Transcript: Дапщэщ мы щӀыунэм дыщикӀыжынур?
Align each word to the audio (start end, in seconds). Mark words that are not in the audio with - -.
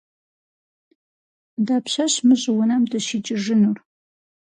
Дапщэщ 1.65 2.13
мы 2.27 2.35
щӀыунэм 2.41 2.83
дыщикӀыжынур? 2.89 3.77